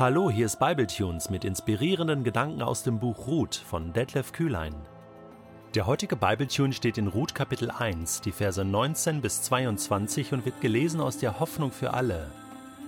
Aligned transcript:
Hallo, 0.00 0.30
hier 0.30 0.46
ist 0.46 0.58
Bibletunes 0.58 1.28
mit 1.28 1.44
inspirierenden 1.44 2.24
Gedanken 2.24 2.62
aus 2.62 2.82
dem 2.82 2.98
Buch 2.98 3.26
Ruth 3.26 3.54
von 3.54 3.92
Detlef 3.92 4.32
Kühlein. 4.32 4.74
Der 5.74 5.86
heutige 5.86 6.16
Bibletune 6.16 6.72
steht 6.72 6.96
in 6.96 7.06
Ruth 7.06 7.34
Kapitel 7.34 7.70
1, 7.70 8.22
die 8.22 8.32
Verse 8.32 8.64
19 8.64 9.20
bis 9.20 9.42
22 9.42 10.32
und 10.32 10.46
wird 10.46 10.58
gelesen 10.62 11.02
aus 11.02 11.18
der 11.18 11.38
Hoffnung 11.38 11.70
für 11.70 11.92
alle. 11.92 12.30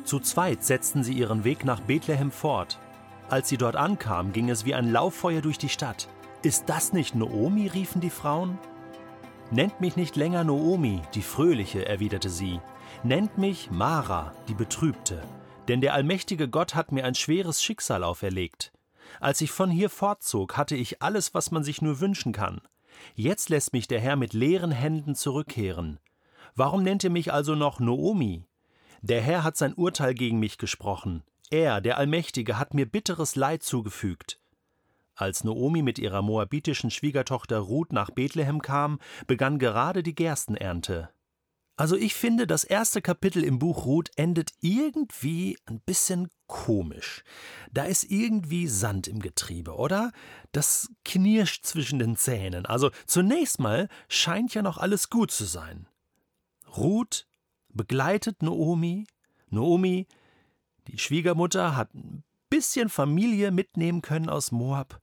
Zu 0.05 0.21
zweit 0.21 0.65
setzten 0.65 1.05
sie 1.05 1.13
ihren 1.13 1.45
Weg 1.45 1.67
nach 1.67 1.81
Bethlehem 1.81 2.31
fort. 2.31 2.79
Als 3.29 3.51
sie 3.51 3.59
dort 3.59 3.77
ankamen, 3.77 4.33
ging 4.33 4.49
es 4.49 4.65
wie 4.65 4.75
ein 4.75 4.91
Lauffeuer 4.91 5.43
durch 5.43 5.59
die 5.59 5.69
Stadt. 5.69 6.09
Ist 6.41 6.71
das 6.71 6.95
nicht 6.95 7.15
Noomi? 7.15 7.67
riefen 7.67 8.01
die 8.01 8.09
Frauen. 8.09 8.59
Nennt 9.51 9.83
mich 9.83 9.97
nicht 9.97 10.17
länger 10.17 10.45
Noomi, 10.45 11.03
die 11.15 11.21
Fröhliche, 11.21 11.85
erwiderte 11.85 12.31
sie. 12.31 12.59
Nennt 13.03 13.37
mich 13.37 13.71
Mara, 13.71 14.33
die 14.49 14.55
Betrübte 14.55 15.23
denn 15.69 15.81
der 15.81 15.95
allmächtige 15.95 16.49
Gott 16.49 16.75
hat 16.75 16.93
mir 16.93 17.05
ein 17.05 17.15
schweres 17.15 17.63
Schicksal 17.63 18.05
auferlegt. 18.05 18.73
Als 19.21 19.41
ich 19.41 19.51
von 19.51 19.71
hier 19.71 19.91
fortzog, 19.91 20.57
hatte 20.57 20.77
ich 20.77 21.03
alles, 21.03 21.35
was 21.35 21.51
man 21.51 21.65
sich 21.65 21.83
nur 21.83 22.01
wünschen 22.01 22.33
kann. 22.33 22.61
Jetzt 23.15 23.49
lässt 23.49 23.73
mich 23.73 23.89
der 23.89 24.01
Herr 24.01 24.17
mit 24.17 24.33
leeren 24.33 24.71
Händen 24.73 25.15
zurückkehren. 25.15 25.99
Warum 26.55 26.83
nennt 26.83 27.05
ihr 27.05 27.11
mich 27.11 27.33
also 27.33 27.55
noch 27.55 27.81
Noomi? 27.81 28.45
Der 29.01 29.21
Herr 29.21 29.43
hat 29.43 29.57
sein 29.57 29.75
Urteil 29.75 30.15
gegen 30.15 30.39
mich 30.39 30.59
gesprochen. 30.59 31.23
Er, 31.51 31.81
der 31.81 31.99
Allmächtige, 31.99 32.59
hat 32.59 32.75
mir 32.75 32.87
bitteres 32.87 33.37
Leid 33.37 33.63
zugefügt. 33.63 34.39
Als 35.15 35.45
Noomi 35.45 35.83
mit 35.83 35.99
ihrer 35.99 36.23
moabitischen 36.23 36.91
Schwiegertochter 36.91 37.59
Ruth 37.59 37.93
nach 37.93 38.11
Bethlehem 38.11 38.63
kam, 38.63 38.99
begann 39.27 39.59
gerade 39.59 40.03
die 40.03 40.15
Gerstenernte. 40.15 41.11
Also 41.77 41.97
ich 41.97 42.15
finde, 42.15 42.47
das 42.47 42.65
erste 42.65 43.01
Kapitel 43.01 43.43
im 43.43 43.59
Buch 43.59 43.87
Ruth 43.87 44.11
endet 44.17 44.51
irgendwie 44.61 45.59
ein 45.67 45.81
bisschen 45.81 46.29
komisch. 46.47 47.25
Da 47.73 47.85
ist 47.85 48.05
irgendwie 48.05 48.69
Sand 48.69 49.09
im 49.09 49.21
Getriebe, 49.21 49.75
oder? 49.75 50.13
Das 50.53 50.91
knirscht 51.05 51.65
zwischen 51.65 51.99
den 51.99 52.17
Zähnen. 52.17 52.67
Also 52.67 52.91
zunächst 53.07 53.59
mal 53.59 53.89
scheint 54.09 54.53
ja 54.55 54.61
noch 54.61 54.77
alles 54.77 55.09
gut 55.09 55.31
zu 55.31 55.45
sein. 55.45 55.89
Ruth 56.77 57.27
begleitet 57.71 58.43
Noomi. 58.43 59.07
Noomi, 59.49 60.07
die 60.89 60.99
Schwiegermutter, 60.99 61.75
hat 61.75 61.95
ein 61.95 62.23
bisschen 62.51 62.91
Familie 62.91 63.51
mitnehmen 63.51 64.03
können 64.03 64.29
aus 64.29 64.53
Moab. 64.53 65.01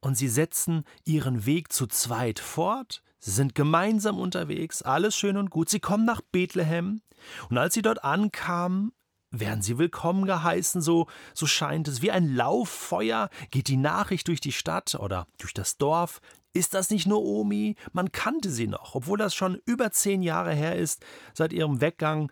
Und 0.00 0.16
sie 0.16 0.28
setzen 0.28 0.84
ihren 1.04 1.44
Weg 1.44 1.72
zu 1.72 1.86
zweit 1.86 2.38
fort 2.38 3.02
Sie 3.26 3.32
sind 3.32 3.56
gemeinsam 3.56 4.20
unterwegs, 4.20 4.82
alles 4.82 5.16
schön 5.16 5.36
und 5.36 5.50
gut. 5.50 5.68
Sie 5.68 5.80
kommen 5.80 6.04
nach 6.04 6.20
Bethlehem 6.20 7.02
und 7.50 7.58
als 7.58 7.74
sie 7.74 7.82
dort 7.82 8.04
ankamen, 8.04 8.92
werden 9.32 9.62
sie 9.62 9.78
willkommen 9.78 10.26
geheißen, 10.26 10.80
so, 10.80 11.08
so 11.34 11.44
scheint 11.44 11.88
es. 11.88 12.02
Wie 12.02 12.12
ein 12.12 12.36
Lauffeuer 12.36 13.28
geht 13.50 13.66
die 13.66 13.78
Nachricht 13.78 14.28
durch 14.28 14.40
die 14.40 14.52
Stadt 14.52 14.94
oder 14.94 15.26
durch 15.38 15.52
das 15.52 15.76
Dorf. 15.76 16.20
Ist 16.52 16.72
das 16.72 16.88
nicht 16.90 17.08
nur 17.08 17.24
Omi? 17.24 17.74
Man 17.92 18.12
kannte 18.12 18.48
sie 18.48 18.68
noch, 18.68 18.94
obwohl 18.94 19.18
das 19.18 19.34
schon 19.34 19.60
über 19.66 19.90
zehn 19.90 20.22
Jahre 20.22 20.54
her 20.54 20.76
ist, 20.76 21.04
seit 21.34 21.52
ihrem 21.52 21.80
Weggang 21.80 22.30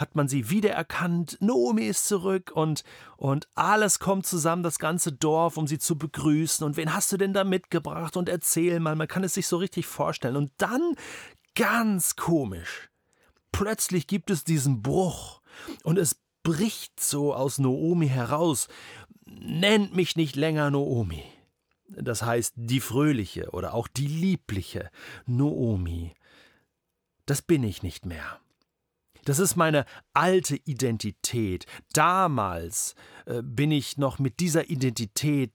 hat 0.00 0.16
man 0.16 0.28
sie 0.28 0.48
wiedererkannt, 0.48 1.36
Naomi 1.40 1.84
ist 1.84 2.08
zurück 2.08 2.50
und, 2.54 2.84
und 3.18 3.48
alles 3.54 3.98
kommt 3.98 4.26
zusammen, 4.26 4.62
das 4.62 4.78
ganze 4.78 5.12
Dorf, 5.12 5.58
um 5.58 5.66
sie 5.66 5.78
zu 5.78 5.98
begrüßen. 5.98 6.64
Und 6.66 6.78
wen 6.78 6.94
hast 6.94 7.12
du 7.12 7.18
denn 7.18 7.34
da 7.34 7.44
mitgebracht? 7.44 8.16
Und 8.16 8.30
erzähl 8.30 8.80
mal, 8.80 8.96
man 8.96 9.08
kann 9.08 9.24
es 9.24 9.34
sich 9.34 9.46
so 9.46 9.58
richtig 9.58 9.86
vorstellen. 9.86 10.36
Und 10.36 10.52
dann, 10.56 10.94
ganz 11.54 12.16
komisch, 12.16 12.88
plötzlich 13.52 14.06
gibt 14.06 14.30
es 14.30 14.42
diesen 14.42 14.80
Bruch 14.80 15.42
und 15.84 15.98
es 15.98 16.16
bricht 16.42 16.98
so 16.98 17.34
aus 17.34 17.58
Noomi 17.58 18.08
heraus. 18.08 18.68
Nennt 19.26 19.94
mich 19.94 20.16
nicht 20.16 20.34
länger 20.34 20.70
Noomi. 20.70 21.22
Das 21.88 22.22
heißt 22.22 22.54
die 22.56 22.80
fröhliche 22.80 23.50
oder 23.50 23.74
auch 23.74 23.86
die 23.86 24.06
liebliche 24.06 24.90
Noomi. 25.26 26.14
Das 27.26 27.42
bin 27.42 27.62
ich 27.64 27.82
nicht 27.82 28.06
mehr. 28.06 28.40
Das 29.24 29.38
ist 29.38 29.56
meine 29.56 29.84
alte 30.14 30.56
Identität. 30.56 31.66
Damals 31.92 32.94
äh, 33.26 33.42
bin 33.42 33.70
ich 33.70 33.98
noch 33.98 34.18
mit 34.18 34.40
dieser 34.40 34.70
Identität 34.70 35.52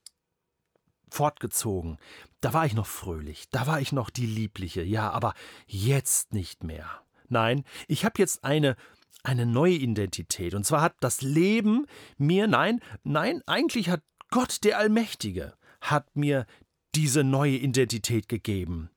fortgezogen. 1.10 1.98
Da 2.42 2.54
war 2.54 2.66
ich 2.66 2.74
noch 2.74 2.88
fröhlich, 2.88 3.46
da 3.50 3.68
war 3.68 3.80
ich 3.80 3.92
noch 3.92 4.10
die 4.10 4.26
Liebliche, 4.26 4.84
ja, 4.84 5.10
aber 5.12 5.34
jetzt 5.66 6.34
nicht 6.34 6.64
mehr. 6.64 6.90
Nein, 7.28 7.64
ich 7.88 8.06
habe 8.06 8.16
jetzt 8.20 8.44
eine 8.44 8.76
eine 9.24 9.46
neue 9.46 9.74
Identität. 9.74 10.54
Und 10.54 10.66
zwar 10.66 10.82
hat 10.82 10.96
das 11.00 11.22
Leben 11.22 11.88
mir, 12.18 12.48
nein, 12.48 12.80
nein, 13.04 13.42
eigentlich 13.48 13.90
hat 13.90 14.04
Gott 14.30 14.64
der 14.64 14.78
Allmächtige, 14.78 15.54
hat 15.82 16.16
mir 16.16 16.46
diese 16.94 17.24
neue 17.24 17.58
Identität 17.58 18.30
gegeben. 18.30 18.90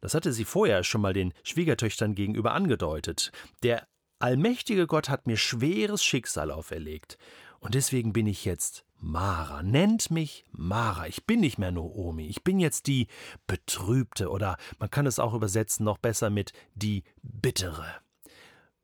Das 0.00 0.14
hatte 0.14 0.32
sie 0.32 0.44
vorher 0.44 0.84
schon 0.84 1.00
mal 1.00 1.12
den 1.12 1.34
Schwiegertöchtern 1.42 2.14
gegenüber 2.14 2.52
angedeutet. 2.52 3.32
Der 3.62 3.86
allmächtige 4.18 4.86
Gott 4.86 5.08
hat 5.08 5.26
mir 5.26 5.36
schweres 5.36 6.04
Schicksal 6.04 6.50
auferlegt, 6.50 7.18
und 7.60 7.74
deswegen 7.74 8.12
bin 8.12 8.26
ich 8.26 8.44
jetzt 8.44 8.84
Mara. 8.98 9.62
Nennt 9.62 10.10
mich 10.10 10.44
Mara. 10.52 11.06
Ich 11.06 11.24
bin 11.24 11.40
nicht 11.40 11.58
mehr 11.58 11.72
Noomi. 11.72 12.26
Ich 12.26 12.44
bin 12.44 12.60
jetzt 12.60 12.86
die 12.86 13.08
Betrübte 13.46 14.30
oder 14.30 14.56
man 14.78 14.90
kann 14.90 15.06
es 15.06 15.18
auch 15.18 15.34
übersetzen 15.34 15.84
noch 15.84 15.98
besser 15.98 16.30
mit 16.30 16.52
die 16.74 17.02
Bittere. 17.22 17.86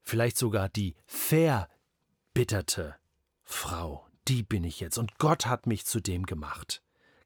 Vielleicht 0.01 0.37
sogar 0.37 0.69
die 0.69 0.97
verbitterte 1.07 2.97
Frau. 3.43 4.07
Die 4.29 4.43
bin 4.43 4.65
ich 4.65 4.81
jetzt. 4.81 4.99
Und 4.99 5.19
Gott 5.19 5.47
hat 5.47 5.67
mich 5.67 5.87
zu 5.87 6.01
dem 6.01 6.27
gemacht. 6.27 6.83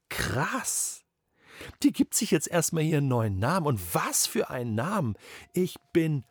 Krass. 0.08 1.04
Die 1.82 1.92
gibt 1.92 2.14
sich 2.14 2.30
jetzt 2.30 2.48
erstmal 2.48 2.84
ihren 2.84 3.08
neuen 3.08 3.38
Namen. 3.38 3.66
Und 3.66 3.94
was 3.94 4.26
für 4.26 4.50
ein 4.50 4.74
Namen. 4.74 5.16
Ich 5.54 5.76
bin 5.92 6.24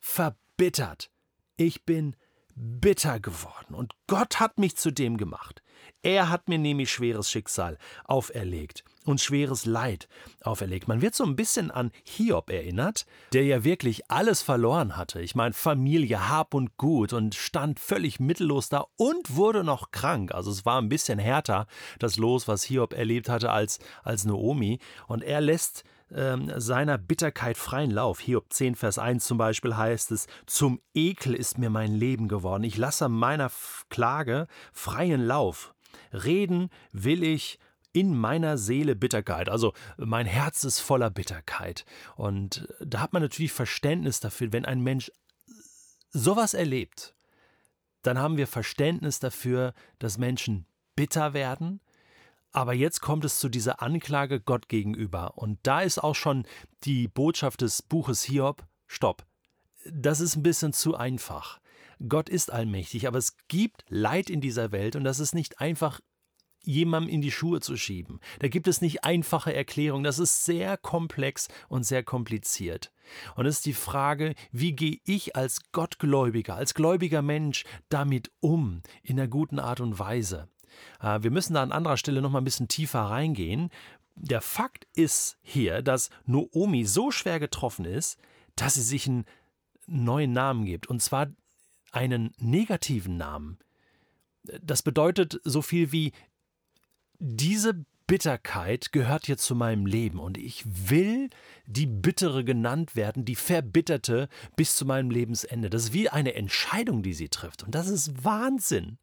verbittert 0.00 0.47
verbittert. 0.58 1.08
Ich 1.56 1.84
bin 1.84 2.16
bitter 2.56 3.20
geworden 3.20 3.74
und 3.74 3.94
Gott 4.08 4.40
hat 4.40 4.58
mich 4.58 4.76
zu 4.76 4.90
dem 4.90 5.16
gemacht. 5.16 5.62
Er 6.02 6.30
hat 6.30 6.48
mir 6.48 6.58
nämlich 6.58 6.90
schweres 6.90 7.30
Schicksal 7.30 7.78
auferlegt 8.04 8.82
und 9.04 9.20
schweres 9.20 9.64
Leid 9.66 10.08
auferlegt. 10.42 10.88
Man 10.88 11.00
wird 11.00 11.14
so 11.14 11.24
ein 11.24 11.36
bisschen 11.36 11.70
an 11.70 11.92
Hiob 12.02 12.50
erinnert, 12.50 13.06
der 13.32 13.44
ja 13.44 13.62
wirklich 13.62 14.10
alles 14.10 14.42
verloren 14.42 14.96
hatte. 14.96 15.20
Ich 15.20 15.36
meine, 15.36 15.54
Familie, 15.54 16.28
Hab 16.28 16.54
und 16.54 16.76
Gut 16.76 17.12
und 17.12 17.36
stand 17.36 17.78
völlig 17.78 18.18
mittellos 18.18 18.68
da 18.68 18.86
und 18.96 19.36
wurde 19.36 19.62
noch 19.62 19.92
krank. 19.92 20.34
Also 20.34 20.50
es 20.50 20.66
war 20.66 20.80
ein 20.80 20.88
bisschen 20.88 21.20
härter, 21.20 21.68
das 22.00 22.16
Los, 22.16 22.48
was 22.48 22.64
Hiob 22.64 22.94
erlebt 22.94 23.28
hatte, 23.28 23.52
als, 23.52 23.78
als 24.02 24.24
Naomi. 24.24 24.80
Und 25.06 25.22
er 25.22 25.40
lässt 25.40 25.84
ähm, 26.14 26.52
seiner 26.56 26.98
Bitterkeit 26.98 27.56
freien 27.56 27.90
Lauf. 27.90 28.20
Hiob 28.20 28.52
10, 28.52 28.74
Vers 28.74 28.98
1 28.98 29.24
zum 29.24 29.38
Beispiel 29.38 29.76
heißt 29.76 30.10
es, 30.12 30.26
zum 30.46 30.80
Ekel 30.94 31.34
ist 31.34 31.58
mir 31.58 31.70
mein 31.70 31.94
Leben 31.94 32.28
geworden. 32.28 32.64
Ich 32.64 32.76
lasse 32.76 33.08
meiner 33.08 33.50
Klage 33.88 34.46
freien 34.72 35.24
Lauf. 35.24 35.74
Reden 36.12 36.70
will 36.92 37.22
ich 37.22 37.58
in 37.92 38.16
meiner 38.16 38.58
Seele 38.58 38.94
Bitterkeit. 38.94 39.48
Also 39.48 39.72
mein 39.96 40.26
Herz 40.26 40.64
ist 40.64 40.80
voller 40.80 41.10
Bitterkeit. 41.10 41.84
Und 42.16 42.68
da 42.80 43.00
hat 43.00 43.12
man 43.12 43.22
natürlich 43.22 43.52
Verständnis 43.52 44.20
dafür, 44.20 44.52
wenn 44.52 44.64
ein 44.64 44.80
Mensch 44.80 45.10
sowas 46.10 46.54
erlebt, 46.54 47.14
dann 48.02 48.18
haben 48.18 48.36
wir 48.36 48.46
Verständnis 48.46 49.18
dafür, 49.18 49.74
dass 49.98 50.18
Menschen 50.18 50.66
bitter 50.96 51.34
werden, 51.34 51.80
aber 52.52 52.72
jetzt 52.72 53.00
kommt 53.00 53.24
es 53.24 53.38
zu 53.38 53.48
dieser 53.48 53.82
Anklage 53.82 54.40
Gott 54.40 54.68
gegenüber. 54.68 55.36
Und 55.36 55.58
da 55.62 55.82
ist 55.82 55.98
auch 55.98 56.14
schon 56.14 56.46
die 56.84 57.08
Botschaft 57.08 57.60
des 57.60 57.82
Buches 57.82 58.22
Hiob, 58.22 58.66
stopp. 58.86 59.26
Das 59.90 60.20
ist 60.20 60.36
ein 60.36 60.42
bisschen 60.42 60.72
zu 60.72 60.96
einfach. 60.96 61.60
Gott 62.08 62.28
ist 62.28 62.52
allmächtig, 62.52 63.06
aber 63.08 63.18
es 63.18 63.36
gibt 63.48 63.84
Leid 63.88 64.30
in 64.30 64.40
dieser 64.40 64.70
Welt 64.72 64.96
und 64.96 65.04
das 65.04 65.18
ist 65.18 65.34
nicht 65.34 65.60
einfach 65.60 66.00
jemandem 66.62 67.12
in 67.12 67.22
die 67.22 67.30
Schuhe 67.30 67.60
zu 67.60 67.76
schieben. 67.76 68.20
Da 68.40 68.48
gibt 68.48 68.68
es 68.68 68.80
nicht 68.80 69.04
einfache 69.04 69.54
Erklärungen, 69.54 70.04
das 70.04 70.18
ist 70.18 70.44
sehr 70.44 70.76
komplex 70.76 71.48
und 71.68 71.84
sehr 71.84 72.02
kompliziert. 72.02 72.92
Und 73.36 73.46
es 73.46 73.56
ist 73.56 73.66
die 73.66 73.72
Frage, 73.72 74.34
wie 74.52 74.72
gehe 74.74 74.98
ich 75.04 75.34
als 75.34 75.72
Gottgläubiger, 75.72 76.54
als 76.54 76.74
gläubiger 76.74 77.22
Mensch 77.22 77.64
damit 77.88 78.30
um, 78.40 78.82
in 79.02 79.18
einer 79.18 79.28
guten 79.28 79.58
Art 79.58 79.80
und 79.80 79.98
Weise. 79.98 80.48
Äh, 81.00 81.22
wir 81.22 81.30
müssen 81.30 81.54
da 81.54 81.62
an 81.62 81.72
anderer 81.72 81.96
Stelle 81.96 82.22
noch 82.22 82.30
mal 82.30 82.40
ein 82.40 82.44
bisschen 82.44 82.68
tiefer 82.68 83.00
reingehen. 83.00 83.70
Der 84.14 84.40
Fakt 84.40 84.86
ist 84.94 85.38
hier, 85.42 85.82
dass 85.82 86.10
Noomi 86.26 86.84
so 86.84 87.10
schwer 87.10 87.38
getroffen 87.38 87.84
ist, 87.84 88.18
dass 88.56 88.74
sie 88.74 88.82
sich 88.82 89.06
einen 89.06 89.24
neuen 89.86 90.32
Namen 90.32 90.64
gibt. 90.64 90.88
Und 90.88 91.02
zwar 91.02 91.28
einen 91.92 92.32
negativen 92.38 93.16
Namen. 93.16 93.58
Das 94.62 94.82
bedeutet 94.82 95.40
so 95.44 95.62
viel 95.62 95.92
wie, 95.92 96.12
diese 97.18 97.84
Bitterkeit 98.08 98.90
gehört 98.92 99.28
jetzt 99.28 99.44
zu 99.44 99.54
meinem 99.54 99.84
Leben 99.84 100.18
und 100.18 100.38
ich 100.38 100.64
will 100.66 101.28
die 101.66 101.86
Bittere 101.86 102.42
genannt 102.42 102.96
werden, 102.96 103.26
die 103.26 103.36
Verbitterte 103.36 104.28
bis 104.56 104.76
zu 104.76 104.86
meinem 104.86 105.10
Lebensende. 105.10 105.68
Das 105.68 105.84
ist 105.84 105.92
wie 105.92 106.08
eine 106.08 106.34
Entscheidung, 106.34 107.02
die 107.02 107.12
sie 107.12 107.28
trifft. 107.28 107.64
Und 107.64 107.74
das 107.74 107.88
ist 107.88 108.24
Wahnsinn. 108.24 108.98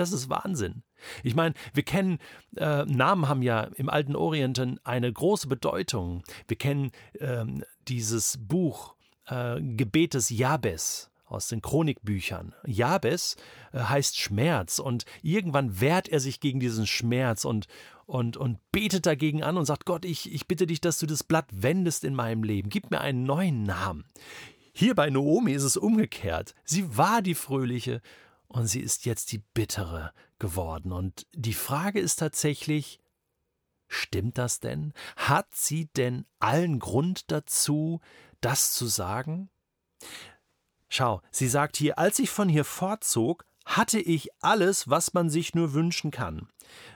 Das 0.00 0.12
ist 0.12 0.30
Wahnsinn. 0.30 0.82
Ich 1.22 1.34
meine, 1.34 1.54
wir 1.74 1.82
kennen, 1.82 2.18
äh, 2.56 2.84
Namen 2.84 3.28
haben 3.28 3.42
ja 3.42 3.62
im 3.76 3.88
alten 3.88 4.16
Orient 4.16 4.60
eine 4.84 5.12
große 5.12 5.48
Bedeutung. 5.48 6.22
Wir 6.46 6.56
kennen 6.56 6.90
äh, 7.14 7.44
dieses 7.88 8.38
Buch 8.38 8.94
äh, 9.26 9.60
Gebetes 9.60 10.30
Jabes 10.30 11.10
aus 11.24 11.48
den 11.48 11.62
Chronikbüchern. 11.62 12.54
Jabes 12.66 13.36
äh, 13.72 13.80
heißt 13.80 14.18
Schmerz 14.18 14.78
und 14.78 15.04
irgendwann 15.22 15.80
wehrt 15.80 16.08
er 16.08 16.20
sich 16.20 16.40
gegen 16.40 16.60
diesen 16.60 16.86
Schmerz 16.86 17.44
und, 17.44 17.66
und, 18.06 18.36
und 18.36 18.58
betet 18.72 19.06
dagegen 19.06 19.42
an 19.42 19.56
und 19.56 19.66
sagt, 19.66 19.84
Gott, 19.84 20.04
ich, 20.04 20.32
ich 20.32 20.46
bitte 20.46 20.66
dich, 20.66 20.80
dass 20.80 20.98
du 20.98 21.06
das 21.06 21.24
Blatt 21.24 21.46
wendest 21.50 22.04
in 22.04 22.14
meinem 22.14 22.42
Leben. 22.42 22.70
Gib 22.70 22.90
mir 22.90 23.00
einen 23.00 23.24
neuen 23.24 23.64
Namen. 23.64 24.04
Hier 24.72 24.94
bei 24.94 25.10
Naomi 25.10 25.52
ist 25.52 25.64
es 25.64 25.76
umgekehrt. 25.76 26.54
Sie 26.64 26.96
war 26.96 27.20
die 27.20 27.34
Fröhliche 27.34 28.00
und 28.48 28.66
sie 28.66 28.80
ist 28.80 29.04
jetzt 29.06 29.32
die 29.32 29.38
Bittere 29.38 30.12
geworden. 30.38 30.92
Und 30.92 31.26
die 31.32 31.54
Frage 31.54 32.00
ist 32.00 32.16
tatsächlich, 32.16 33.00
stimmt 33.86 34.38
das 34.38 34.60
denn? 34.60 34.92
Hat 35.16 35.48
sie 35.54 35.86
denn 35.96 36.26
allen 36.38 36.78
Grund 36.78 37.30
dazu, 37.30 38.00
das 38.40 38.72
zu 38.72 38.86
sagen? 38.86 39.50
Schau, 40.88 41.20
sie 41.30 41.48
sagt 41.48 41.76
hier, 41.76 41.98
als 41.98 42.18
ich 42.18 42.30
von 42.30 42.48
hier 42.48 42.64
fortzog, 42.64 43.44
hatte 43.66 44.00
ich 44.00 44.30
alles, 44.40 44.88
was 44.88 45.12
man 45.12 45.28
sich 45.28 45.54
nur 45.54 45.74
wünschen 45.74 46.10
kann. 46.10 46.48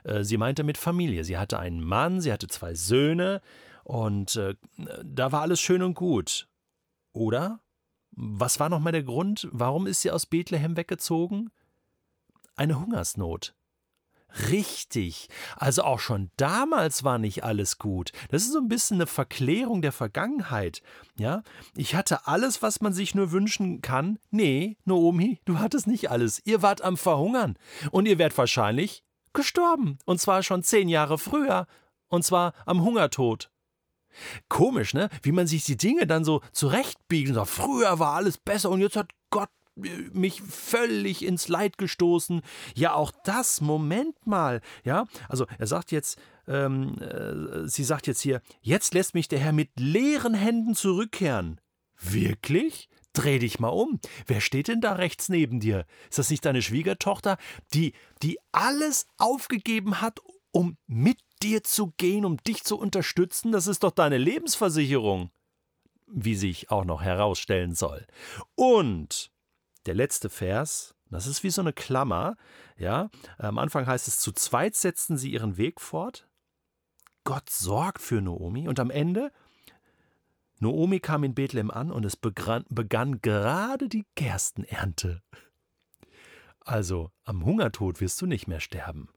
Äh, 0.04 0.24
sie 0.24 0.38
meinte 0.38 0.64
mit 0.64 0.78
Familie. 0.78 1.24
Sie 1.24 1.36
hatte 1.36 1.58
einen 1.58 1.84
Mann, 1.84 2.22
sie 2.22 2.32
hatte 2.32 2.48
zwei 2.48 2.74
Söhne 2.74 3.42
und 3.84 4.36
äh, 4.36 4.54
da 5.04 5.32
war 5.32 5.42
alles 5.42 5.60
schön 5.60 5.82
und 5.82 5.94
gut. 5.94 6.48
Oder? 7.12 7.60
Was 8.12 8.60
war 8.60 8.68
nochmal 8.68 8.92
der 8.92 9.02
Grund? 9.02 9.48
Warum 9.52 9.86
ist 9.86 10.02
sie 10.02 10.10
aus 10.10 10.26
Bethlehem 10.26 10.76
weggezogen? 10.76 11.50
Eine 12.56 12.78
Hungersnot. 12.78 13.54
Richtig. 14.50 15.28
Also 15.56 15.82
auch 15.82 16.00
schon 16.00 16.30
damals 16.36 17.04
war 17.04 17.18
nicht 17.18 17.44
alles 17.44 17.78
gut. 17.78 18.12
Das 18.30 18.42
ist 18.42 18.52
so 18.52 18.58
ein 18.58 18.68
bisschen 18.68 18.96
eine 18.96 19.06
Verklärung 19.06 19.82
der 19.82 19.92
Vergangenheit. 19.92 20.82
Ja, 21.18 21.42
ich 21.76 21.94
hatte 21.94 22.26
alles, 22.26 22.62
was 22.62 22.80
man 22.80 22.92
sich 22.92 23.14
nur 23.14 23.32
wünschen 23.32 23.82
kann. 23.82 24.18
Nee, 24.30 24.76
Naomi, 24.84 25.40
du 25.44 25.58
hattest 25.58 25.86
nicht 25.86 26.10
alles. 26.10 26.40
Ihr 26.44 26.62
wart 26.62 26.82
am 26.82 26.96
Verhungern. 26.96 27.58
Und 27.90 28.06
ihr 28.06 28.18
wärt 28.18 28.36
wahrscheinlich 28.38 29.04
gestorben. 29.32 29.98
Und 30.04 30.20
zwar 30.20 30.42
schon 30.42 30.62
zehn 30.62 30.88
Jahre 30.88 31.18
früher. 31.18 31.66
Und 32.08 32.24
zwar 32.24 32.54
am 32.64 32.82
Hungertod. 32.82 33.50
Komisch, 34.48 34.94
ne? 34.94 35.08
Wie 35.22 35.32
man 35.32 35.46
sich 35.46 35.64
die 35.64 35.76
Dinge 35.76 36.06
dann 36.06 36.24
so 36.24 36.40
zurechtbiegt 36.52 37.28
und 37.28 37.34
sagt, 37.34 37.50
früher 37.50 37.98
war 37.98 38.14
alles 38.14 38.38
besser 38.38 38.70
und 38.70 38.80
jetzt 38.80 38.96
hat 38.96 39.10
Gott 39.30 39.50
mich 39.74 40.42
völlig 40.42 41.24
ins 41.24 41.48
Leid 41.48 41.78
gestoßen. 41.78 42.42
Ja, 42.74 42.94
auch 42.94 43.12
das, 43.24 43.60
Moment 43.60 44.26
mal, 44.26 44.60
ja. 44.84 45.06
Also 45.28 45.46
er 45.58 45.66
sagt 45.66 45.92
jetzt, 45.92 46.18
ähm, 46.46 46.98
äh, 47.00 47.68
sie 47.68 47.84
sagt 47.84 48.06
jetzt 48.06 48.20
hier, 48.20 48.42
jetzt 48.60 48.94
lässt 48.94 49.14
mich 49.14 49.28
der 49.28 49.38
Herr 49.38 49.52
mit 49.52 49.70
leeren 49.78 50.34
Händen 50.34 50.74
zurückkehren. 50.74 51.60
Wirklich? 51.98 52.88
Dreh 53.12 53.38
dich 53.38 53.60
mal 53.60 53.68
um. 53.68 54.00
Wer 54.26 54.40
steht 54.40 54.68
denn 54.68 54.80
da 54.80 54.92
rechts 54.92 55.28
neben 55.28 55.60
dir? 55.60 55.86
Ist 56.08 56.18
das 56.18 56.30
nicht 56.30 56.44
deine 56.44 56.62
Schwiegertochter, 56.62 57.36
die, 57.74 57.92
die 58.22 58.38
alles 58.52 59.06
aufgegeben 59.18 60.00
hat, 60.00 60.20
um 60.50 60.76
mit 60.86 61.18
dir 61.42 61.62
zu 61.62 61.92
gehen, 61.96 62.24
um 62.24 62.36
dich 62.38 62.64
zu 62.64 62.78
unterstützen? 62.78 63.52
Das 63.52 63.66
ist 63.66 63.82
doch 63.82 63.90
deine 63.90 64.18
Lebensversicherung. 64.18 65.30
Wie 66.06 66.34
sich 66.34 66.70
auch 66.70 66.84
noch 66.84 67.02
herausstellen 67.02 67.74
soll. 67.74 68.06
Und 68.54 69.30
der 69.86 69.94
letzte 69.94 70.28
Vers, 70.28 70.94
das 71.10 71.26
ist 71.26 71.42
wie 71.42 71.50
so 71.50 71.62
eine 71.62 71.72
Klammer, 71.72 72.36
ja. 72.76 73.10
Am 73.38 73.58
Anfang 73.58 73.86
heißt 73.86 74.08
es, 74.08 74.18
zu 74.18 74.32
zweit 74.32 74.74
setzten 74.74 75.16
sie 75.16 75.32
ihren 75.32 75.56
Weg 75.56 75.80
fort. 75.80 76.28
Gott 77.24 77.48
sorgt 77.50 78.02
für 78.02 78.20
Naomi 78.20 78.68
und 78.68 78.80
am 78.80 78.90
Ende, 78.90 79.32
Naomi 80.58 81.00
kam 81.00 81.24
in 81.24 81.34
Bethlehem 81.34 81.70
an 81.70 81.90
und 81.90 82.04
es 82.04 82.16
begann, 82.16 82.64
begann 82.68 83.20
gerade 83.20 83.88
die 83.88 84.06
Gerstenernte. 84.14 85.22
Also, 86.60 87.10
am 87.24 87.44
Hungertod 87.44 88.00
wirst 88.00 88.20
du 88.20 88.26
nicht 88.26 88.46
mehr 88.46 88.60
sterben. 88.60 89.08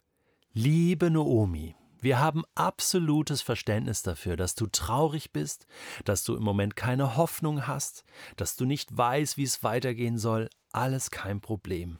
Liebe 0.54 1.12
Naomi, 1.12 1.76
wir 2.06 2.20
haben 2.20 2.44
absolutes 2.54 3.42
Verständnis 3.42 4.04
dafür, 4.04 4.38
dass 4.38 4.54
du 4.54 4.68
traurig 4.68 5.34
bist, 5.34 5.66
dass 6.04 6.24
du 6.24 6.36
im 6.36 6.44
Moment 6.44 6.76
keine 6.76 7.18
Hoffnung 7.18 7.66
hast, 7.66 8.06
dass 8.36 8.56
du 8.56 8.66
nicht 8.66 8.96
weißt, 8.96 9.38
wie 9.38 9.44
es 9.44 9.64
weitergehen 9.64 10.20
soll. 10.20 10.52
Alles 10.72 11.10
kein 11.10 11.42
Problem. 11.42 11.98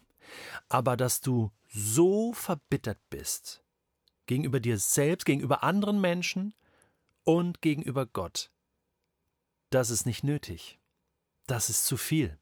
Aber 0.70 0.96
dass 0.96 1.22
du 1.22 1.52
so 1.68 2.34
verbittert 2.34 3.00
bist 3.10 3.64
gegenüber 4.28 4.60
dir 4.60 4.78
selbst, 4.78 5.26
gegenüber 5.26 5.64
anderen 5.64 6.00
Menschen 6.00 6.54
und 7.24 7.64
gegenüber 7.64 8.06
Gott, 8.06 8.52
das 9.72 9.90
ist 9.90 10.06
nicht 10.06 10.24
nötig. 10.24 10.80
Das 11.48 11.72
ist 11.72 11.84
zu 11.84 11.98
viel. 11.98 12.38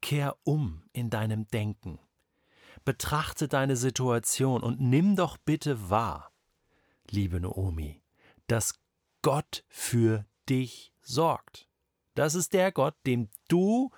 Kehr 0.00 0.36
um 0.44 0.84
in 0.92 1.10
deinem 1.10 1.48
Denken. 1.48 1.98
Betrachte 2.84 3.48
deine 3.48 3.76
Situation 3.76 4.62
und 4.62 4.80
nimm 4.80 5.16
doch 5.16 5.36
bitte 5.36 5.90
wahr, 5.90 6.30
liebe 7.10 7.40
Naomi, 7.40 8.02
dass 8.46 8.74
Gott 9.22 9.64
für 9.68 10.26
dich 10.48 10.92
sorgt. 11.02 11.68
Das 12.14 12.34
ist 12.34 12.52
der 12.52 12.72
Gott, 12.72 12.94
dem 13.06 13.28
du 13.48 13.90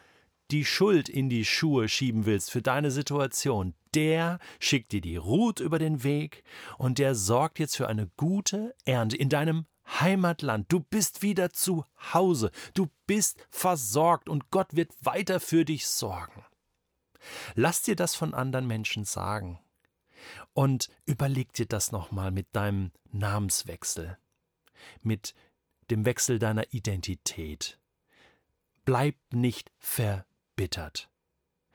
die 0.51 0.65
Schuld 0.65 1.09
in 1.09 1.29
die 1.29 1.45
Schuhe 1.45 1.89
schieben 1.89 2.25
willst 2.25 2.51
für 2.51 2.63
deine 2.63 2.91
Situation. 2.91 3.75
Der 3.95 4.39
schickt 4.61 4.93
dir 4.93 5.01
die 5.01 5.17
Ruth 5.17 5.61
über 5.61 5.79
den 5.79 6.05
Weg 6.05 6.45
und 6.79 6.99
der 6.99 7.15
sorgt 7.15 7.59
jetzt 7.59 7.77
für 7.77 7.89
eine 7.89 8.09
gute 8.17 8.75
Ernte 8.85 9.17
in 9.17 9.29
deinem 9.29 9.67
Heimatland. 10.01 10.71
Du 10.71 10.81
bist 10.81 11.23
wieder 11.23 11.51
zu 11.51 11.85
Hause. 12.13 12.51
Du 12.75 12.89
bist 13.07 13.39
versorgt 13.51 14.29
und 14.29 14.51
Gott 14.51 14.75
wird 14.77 14.93
weiter 15.01 15.41
für 15.41 15.65
dich 15.65 15.87
sorgen. 15.87 16.45
Lass 17.55 17.83
dir 17.83 17.97
das 17.97 18.15
von 18.15 18.35
anderen 18.35 18.67
Menschen 18.67 19.05
sagen. 19.05 19.59
Und 20.53 20.89
überleg 21.05 21.53
dir 21.53 21.67
das 21.67 21.93
nochmal 21.93 22.31
mit 22.31 22.55
deinem 22.55 22.93
Namenswechsel, 23.13 24.19
mit 25.03 25.35
dem 25.91 26.05
Wechsel 26.05 26.39
deiner 26.39 26.73
Identität. 26.73 27.79
Bleib 28.85 29.17
nicht 29.33 29.73
verbittert. 29.79 31.11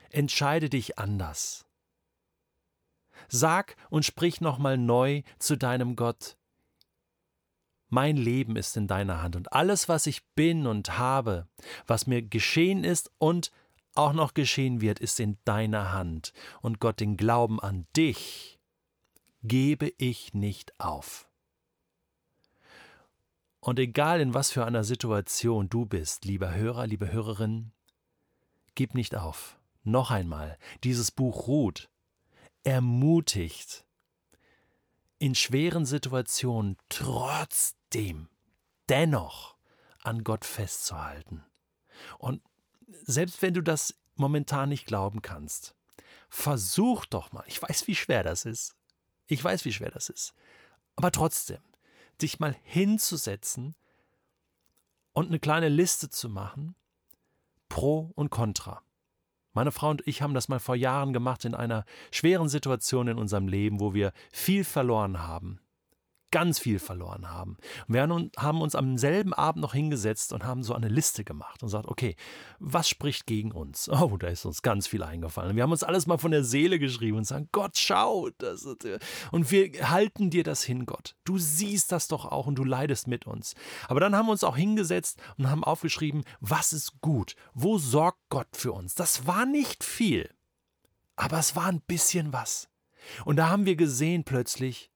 Entscheide 0.09 0.69
dich 0.69 0.99
anders. 0.99 1.65
Sag 3.29 3.75
und 3.89 4.05
sprich 4.05 4.41
nochmal 4.41 4.77
neu 4.77 5.23
zu 5.39 5.55
deinem 5.57 5.95
Gott. 5.95 6.37
Mein 7.89 8.15
Leben 8.15 8.55
ist 8.55 8.77
in 8.77 8.87
deiner 8.87 9.21
Hand 9.21 9.35
und 9.35 9.51
alles, 9.51 9.89
was 9.89 10.07
ich 10.07 10.25
bin 10.33 10.65
und 10.65 10.97
habe, 10.97 11.47
was 11.87 12.07
mir 12.07 12.21
geschehen 12.21 12.83
ist 12.83 13.11
und 13.17 13.51
auch 13.95 14.13
noch 14.13 14.33
geschehen 14.33 14.81
wird, 14.81 14.99
ist 14.99 15.19
in 15.19 15.37
deiner 15.45 15.91
Hand. 15.91 16.33
Und 16.61 16.79
Gott, 16.79 16.99
den 16.99 17.17
Glauben 17.17 17.59
an 17.59 17.87
dich 17.95 18.59
gebe 19.43 19.91
ich 19.97 20.33
nicht 20.33 20.79
auf. 20.79 21.27
Und 23.59 23.77
egal 23.77 24.21
in 24.21 24.33
was 24.33 24.51
für 24.51 24.65
einer 24.65 24.83
Situation 24.83 25.69
du 25.69 25.85
bist, 25.85 26.25
lieber 26.25 26.53
Hörer, 26.53 26.87
liebe 26.87 27.11
Hörerin, 27.11 27.71
gib 28.75 28.95
nicht 28.95 29.15
auf. 29.15 29.59
Noch 29.83 30.11
einmal, 30.11 30.57
dieses 30.83 31.11
Buch 31.11 31.47
ruht, 31.47 31.89
ermutigt, 32.63 33.85
in 35.19 35.35
schweren 35.35 35.85
Situationen 35.85 36.77
trotzdem, 36.89 38.29
dennoch 38.89 39.55
an 40.01 40.23
Gott 40.23 40.45
festzuhalten. 40.45 41.43
Und 42.17 42.41
selbst 43.05 43.41
wenn 43.41 43.53
du 43.53 43.61
das 43.61 43.95
momentan 44.15 44.69
nicht 44.69 44.85
glauben 44.85 45.21
kannst, 45.21 45.75
versuch 46.29 47.05
doch 47.05 47.31
mal, 47.31 47.43
ich 47.47 47.61
weiß, 47.61 47.87
wie 47.87 47.95
schwer 47.95 48.23
das 48.23 48.45
ist, 48.45 48.75
ich 49.27 49.43
weiß, 49.43 49.65
wie 49.65 49.73
schwer 49.73 49.91
das 49.91 50.09
ist, 50.09 50.33
aber 50.95 51.11
trotzdem, 51.11 51.61
dich 52.21 52.39
mal 52.39 52.55
hinzusetzen 52.63 53.75
und 55.13 55.27
eine 55.27 55.39
kleine 55.39 55.69
Liste 55.69 56.09
zu 56.09 56.29
machen, 56.29 56.75
pro 57.69 58.11
und 58.15 58.29
contra. 58.29 58.83
Meine 59.53 59.71
Frau 59.71 59.89
und 59.89 60.07
ich 60.07 60.21
haben 60.21 60.33
das 60.33 60.47
mal 60.47 60.59
vor 60.59 60.75
Jahren 60.75 61.11
gemacht 61.11 61.43
in 61.43 61.55
einer 61.55 61.85
schweren 62.11 62.47
Situation 62.47 63.07
in 63.07 63.17
unserem 63.17 63.47
Leben, 63.47 63.79
wo 63.79 63.93
wir 63.93 64.13
viel 64.31 64.63
verloren 64.63 65.19
haben 65.19 65.59
ganz 66.31 66.59
viel 66.59 66.79
verloren 66.79 67.29
haben. 67.29 67.57
Und 67.87 67.93
wir 67.93 68.01
haben 68.01 68.61
uns 68.61 68.75
am 68.75 68.97
selben 68.97 69.33
Abend 69.33 69.61
noch 69.61 69.73
hingesetzt 69.73 70.33
und 70.33 70.45
haben 70.45 70.63
so 70.63 70.73
eine 70.73 70.87
Liste 70.87 71.23
gemacht 71.23 71.61
und 71.61 71.67
gesagt, 71.67 71.87
okay, 71.87 72.15
was 72.59 72.89
spricht 72.89 73.25
gegen 73.25 73.51
uns? 73.51 73.89
Oh, 74.01 74.17
da 74.17 74.29
ist 74.29 74.45
uns 74.45 74.63
ganz 74.63 74.87
viel 74.87 75.03
eingefallen. 75.03 75.55
Wir 75.55 75.61
haben 75.61 75.71
uns 75.71 75.83
alles 75.83 76.07
mal 76.07 76.17
von 76.17 76.31
der 76.31 76.43
Seele 76.43 76.79
geschrieben 76.79 77.17
und 77.17 77.25
sagen, 77.25 77.49
Gott, 77.51 77.77
schau. 77.77 78.29
Das, 78.39 78.65
und 79.31 79.51
wir 79.51 79.89
halten 79.91 80.31
dir 80.31 80.43
das 80.43 80.63
hin, 80.63 80.87
Gott. 80.87 81.15
Du 81.23 81.37
siehst 81.37 81.91
das 81.91 82.07
doch 82.07 82.25
auch 82.25 82.47
und 82.47 82.55
du 82.55 82.63
leidest 82.63 83.07
mit 83.07 83.27
uns. 83.27 83.53
Aber 83.87 83.99
dann 83.99 84.15
haben 84.15 84.25
wir 84.25 84.31
uns 84.31 84.43
auch 84.43 84.57
hingesetzt 84.57 85.21
und 85.37 85.51
haben 85.51 85.63
aufgeschrieben, 85.63 86.23
was 86.39 86.73
ist 86.73 87.01
gut? 87.01 87.35
Wo 87.53 87.77
sorgt 87.77 88.21
Gott 88.29 88.47
für 88.53 88.71
uns? 88.71 88.95
Das 88.95 89.27
war 89.27 89.45
nicht 89.45 89.83
viel. 89.83 90.29
Aber 91.15 91.37
es 91.37 91.55
war 91.55 91.67
ein 91.67 91.81
bisschen 91.81 92.33
was. 92.33 92.69
Und 93.25 93.37
da 93.37 93.49
haben 93.49 93.65
wir 93.65 93.75
gesehen 93.75 94.23
plötzlich, 94.23 94.90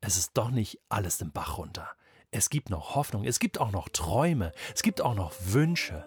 es 0.00 0.16
ist 0.16 0.36
doch 0.36 0.50
nicht 0.50 0.80
alles 0.88 1.20
im 1.20 1.32
Bach 1.32 1.58
runter. 1.58 1.88
Es 2.30 2.50
gibt 2.50 2.70
noch 2.70 2.94
Hoffnung, 2.94 3.24
es 3.24 3.38
gibt 3.38 3.60
auch 3.60 3.72
noch 3.72 3.88
Träume, 3.88 4.52
es 4.74 4.82
gibt 4.82 5.00
auch 5.00 5.14
noch 5.14 5.32
Wünsche. 5.46 6.06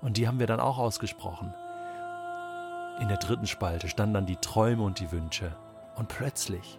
Und 0.00 0.16
die 0.16 0.26
haben 0.26 0.38
wir 0.38 0.46
dann 0.46 0.60
auch 0.60 0.78
ausgesprochen. 0.78 1.52
In 3.00 3.08
der 3.08 3.18
dritten 3.18 3.46
Spalte 3.46 3.88
standen 3.88 4.14
dann 4.14 4.26
die 4.26 4.36
Träume 4.36 4.82
und 4.82 5.00
die 5.00 5.10
Wünsche. 5.10 5.56
Und 5.96 6.08
plötzlich 6.08 6.78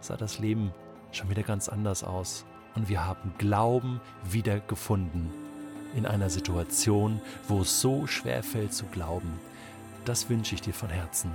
sah 0.00 0.16
das 0.16 0.38
Leben 0.38 0.72
schon 1.12 1.28
wieder 1.28 1.42
ganz 1.42 1.68
anders 1.68 2.04
aus. 2.04 2.44
Und 2.74 2.88
wir 2.88 3.04
haben 3.04 3.34
Glauben 3.38 4.00
wieder 4.24 4.60
gefunden 4.60 5.32
in 5.94 6.06
einer 6.06 6.30
Situation, 6.30 7.20
wo 7.48 7.60
es 7.60 7.80
so 7.80 8.06
schwer 8.06 8.42
fällt 8.42 8.74
zu 8.74 8.86
glauben. 8.86 9.40
Das 10.04 10.28
wünsche 10.28 10.54
ich 10.54 10.60
dir 10.60 10.74
von 10.74 10.90
Herzen. 10.90 11.32